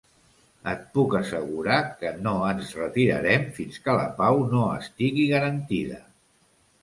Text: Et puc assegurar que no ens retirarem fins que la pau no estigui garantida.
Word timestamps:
Et 0.69 0.79
puc 0.93 1.11
assegurar 1.17 1.77
que 1.99 2.13
no 2.27 2.31
ens 2.53 2.71
retirarem 2.79 3.45
fins 3.59 3.77
que 3.87 3.95
la 3.99 4.09
pau 4.21 4.41
no 4.55 4.63
estigui 4.79 5.27
garantida. 5.35 6.01